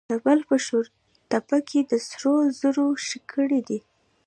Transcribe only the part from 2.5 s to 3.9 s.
زرو شګې دي.